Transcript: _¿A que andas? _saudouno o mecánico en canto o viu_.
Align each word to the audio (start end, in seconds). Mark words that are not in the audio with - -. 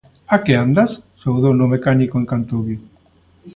_¿A 0.35 0.37
que 0.45 0.53
andas? 0.65 0.91
_saudouno 1.21 1.63
o 1.67 1.71
mecánico 1.73 2.15
en 2.17 2.25
canto 2.31 2.53
o 2.59 2.63
viu_. 2.67 2.79